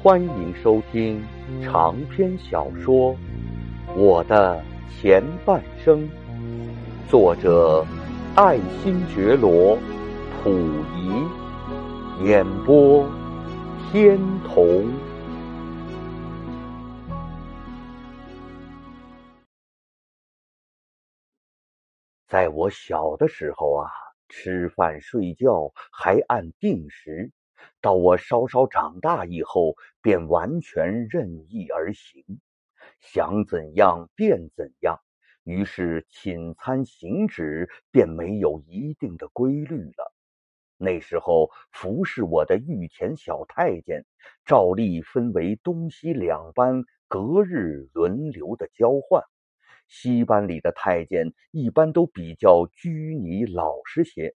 [0.00, 1.22] 欢迎收听
[1.62, 3.14] 长篇小说
[3.94, 6.00] 《我的前半生》，
[7.10, 7.84] 作者
[8.36, 9.76] 爱新觉罗·
[10.42, 10.50] 溥
[10.96, 13.06] 仪，演播
[13.90, 14.88] 天童。
[22.26, 23.90] 在我小的时候啊。
[24.30, 27.30] 吃饭睡觉还按定时，
[27.80, 32.24] 到我稍稍长大以后，便完全任意而行，
[33.00, 35.00] 想怎样便怎样。
[35.44, 40.14] 于是寝餐行止便没有一定的规律了。
[40.76, 44.04] 那时候服侍我的御前小太监，
[44.44, 49.24] 照例分为东西两班，隔日轮流的交换。
[49.88, 54.34] 西班里的太监一般都比较拘泥老实些，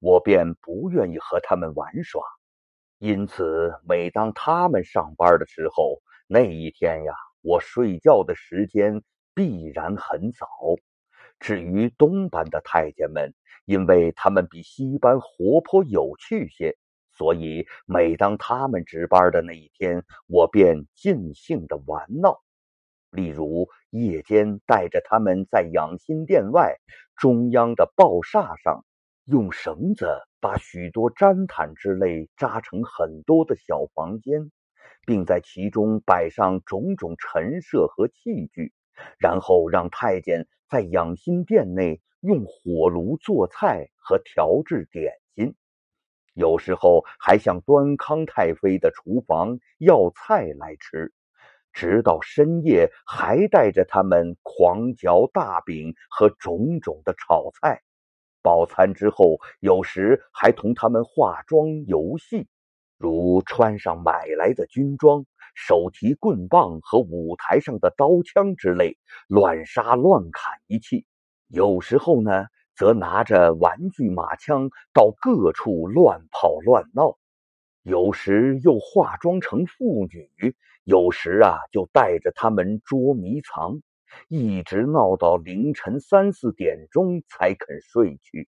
[0.00, 2.22] 我便不愿意和他们玩耍。
[2.98, 7.12] 因此，每当他们上班的时候，那一天呀，
[7.42, 9.02] 我睡觉的时间
[9.34, 10.48] 必然很早。
[11.38, 13.34] 至于东班的太监们，
[13.66, 16.74] 因为他们比西班活泼有趣些，
[17.12, 22.40] 所以每当他们值班的那一天，我便尽兴的玩闹。
[23.10, 26.76] 例如，夜间带着他们在养心殿外
[27.14, 28.86] 中央的抱厦上，
[29.26, 30.06] 用绳子
[30.40, 34.52] 把许多毡毯之类扎成很多的小房间，
[35.04, 38.72] 并在其中摆上种种陈设和器具，
[39.18, 45.56] 然后让太监在养心殿内用火炉做菜和调制点心，
[46.32, 51.12] 有时候还向端康太妃的厨房要菜来吃。
[51.72, 57.82] 直到深夜，还带着他们狂嚼大饼和种种的炒菜。
[58.46, 62.46] 饱餐之后，有时还同他们化妆游戏，
[62.96, 71.04] 如穿上买来的军装，手提棍棒和舞台上的刀枪之类，乱杀乱砍一气。
[71.48, 72.46] 有时候呢，
[72.76, 77.18] 则拿着玩具马枪到各处乱跑乱闹。
[77.82, 80.54] 有时又化妆成妇女，
[80.84, 83.80] 有时啊就带着他们捉迷藏，
[84.28, 88.48] 一直闹到凌晨三四点钟才肯睡去。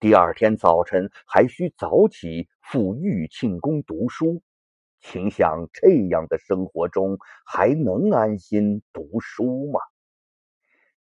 [0.00, 4.42] 第二天早晨还需早起赴玉庆宫读书。
[5.00, 9.78] 请想这样的生活中还能安心读书吗？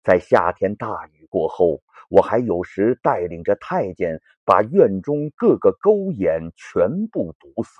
[0.01, 7.79] 在夏天大雨过后，我还有时带领着太监把院中各个沟眼全部堵死，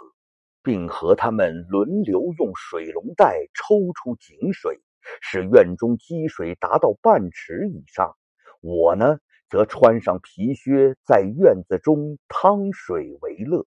[0.62, 4.80] 并和他们轮流用水龙带抽出井水，
[5.22, 8.16] 使院中积水达到半尺以上。
[8.62, 9.20] 我呢，
[9.50, 13.66] 则穿上皮靴，在院子中趟水为乐。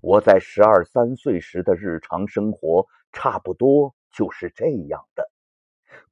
[0.00, 5.30] 我在十二三岁时的日常生活，差不多就是这样的。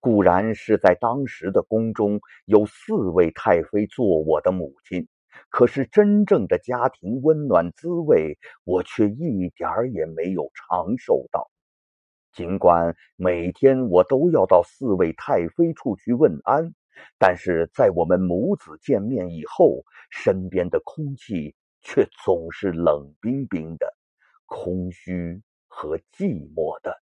[0.01, 5.07] 固然是在当时的宫中有四位太妃做我的母亲，
[5.51, 11.51] 可是真正的家庭温暖滋味，我却一点儿也没有尝受到。
[12.37, 16.75] 尽管每天我都要到四位太妃处去问安，
[17.19, 23.91] 但是在我们母子见面以后，身边的空气却总是冷冰冰的、
[24.45, 27.01] 空虚和寂寞的。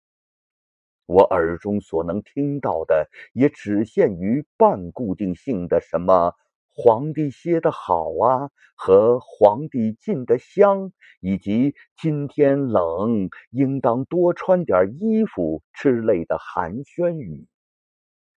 [1.07, 6.33] 我耳中所能听到的，也只限于半固定性的什么
[6.77, 10.93] “皇帝歇得好啊”和“皇帝进得香”，
[11.23, 17.47] 以及“今天冷，应当多穿点衣服”之类的寒暄语。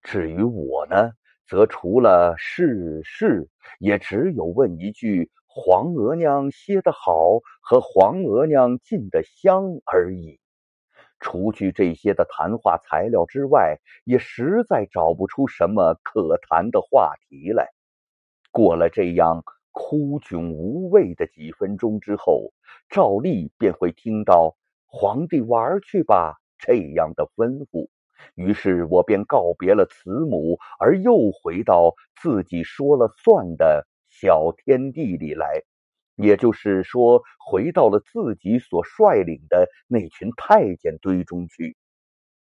[0.02, 1.12] 至于我呢，
[1.48, 3.48] 则除了是是，
[3.78, 10.38] 也只有问一句“皇额娘歇得好”和“皇额娘进得香”而已。
[11.18, 17.70] 除去这些的谈话材料之外，也实在找不出什么可谈的话题来。
[18.56, 22.54] 过了这样枯窘无味的几分钟之后，
[22.88, 24.56] 照例便会听到
[24.88, 27.90] “皇帝玩去吧”这样的吩咐。
[28.34, 31.92] 于是我便告别了慈母，而又回到
[32.22, 35.60] 自己说了算的小天地里来。
[36.14, 41.76] 也就是说，回到了自己所率领的那群太监堆中去。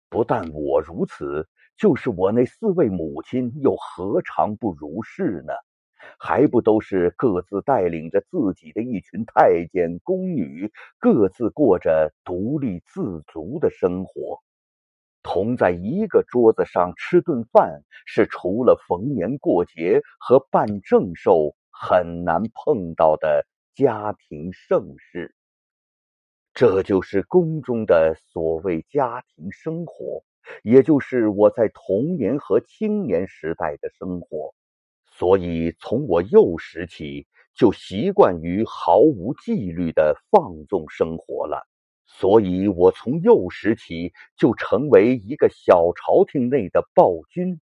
[0.09, 1.47] 不但我如此，
[1.77, 5.53] 就是我那四位母亲又何尝不如是呢？
[6.19, 14.41] 还不都是各自带领着自己的一群太监宫女，各自过着独立自足的生活，
[15.21, 23.45] 同在一个桌子上吃顿饭，是除了逢年过节和办正寿很难碰到的。
[23.75, 25.33] 家庭盛世。
[26.53, 30.23] 这就是宫中的所谓家庭生活，
[30.61, 34.53] 也就是我在童年和青年时代的生活。
[35.15, 41.67] 所以，从我幼时起就习惯于毫无纪律的放纵生活了。
[42.05, 47.59] 所以，我从幼时起就成为一个小朝廷内的暴君。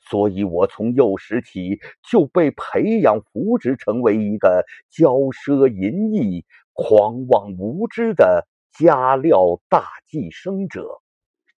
[0.00, 1.78] 所以，我从幼时起
[2.10, 11.02] 就被培养扶植成为一个骄奢淫逸、狂妄无知的家料大寄生者。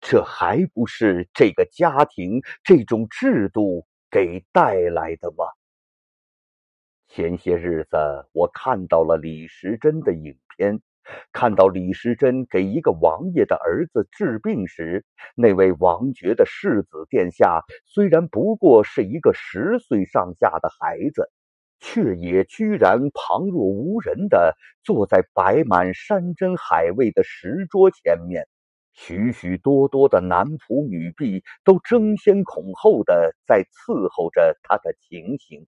[0.00, 5.44] 这还不是这个家庭这种制度给带来的吗？
[7.06, 7.98] 前些日子，
[8.32, 10.80] 我看到了李时珍的影片。
[11.32, 15.04] 看到李时珍给一个王爷的儿子治病时，
[15.34, 21.30] 那位王爵的世子殿下虽然不过是一个十岁上下的孩子，
[21.78, 28.48] 却也居然旁若无人的坐在摆满山珍海味的石桌前面，
[28.96, 35.66] 许许多多的男仆女婢都争先恐后的在伺候着他的情形。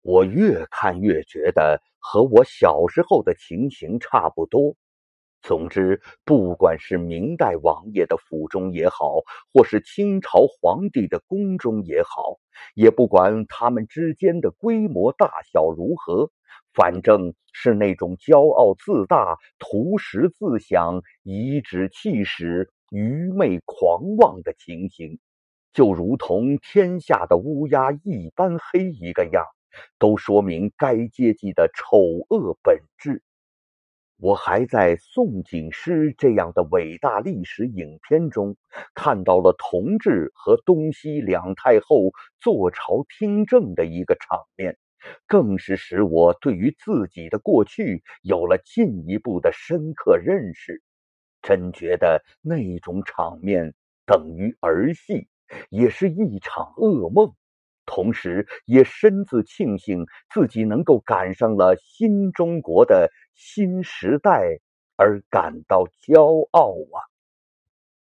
[0.00, 4.74] 我越看越觉得和我小时候的情形差不多。
[5.42, 9.20] 总之，不管是明代王爷的府中也好，
[9.52, 12.38] 或是清朝皇帝的宫中也好，
[12.74, 16.30] 也不管他们之间的规模大小如何，
[16.74, 25.18] 反正是那种骄傲自大、图实自享、颐指气使、愚昧狂妄的情形，
[25.72, 29.44] 就如同天下的乌鸦一般黑一个样。
[29.98, 31.98] 都说明该阶级的丑
[32.30, 33.24] 恶本质。
[34.18, 38.56] 我还在宋锦诗这样的伟大历史影片中
[38.94, 44.78] 看到了同治和东西两太后坐朝听政的一个场面，
[45.26, 50.82] 更是使我对于自己的过去有了进一步的深刻认识。
[51.42, 53.74] 真觉得那种场面
[54.06, 55.28] 等于儿戏，
[55.68, 57.34] 也是一场噩梦。
[57.86, 64.58] 同时，也深自庆幸自己能够赶上了新中国的新时代，
[64.96, 67.13] 而感到骄傲啊！